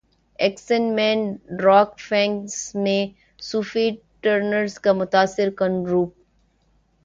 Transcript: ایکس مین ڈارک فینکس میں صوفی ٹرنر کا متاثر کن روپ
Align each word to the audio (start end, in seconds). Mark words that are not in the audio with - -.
ایکس 0.39 0.69
مین 0.95 1.19
ڈارک 1.57 1.89
فینکس 1.99 2.57
میں 2.75 3.01
صوفی 3.39 3.89
ٹرنر 4.21 4.65
کا 4.83 4.93
متاثر 4.93 5.49
کن 5.57 5.73
روپ 5.85 6.11